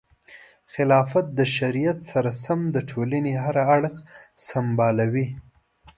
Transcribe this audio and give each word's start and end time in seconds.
خلافت 0.73 1.25
د 1.39 1.39
شریعت 1.55 1.99
سره 2.11 2.29
سم 2.43 2.59
د 2.75 2.77
ټولنې 2.89 3.33
هر 3.43 3.55
اړخ 3.75 3.95
سمبالوي. 4.49 5.27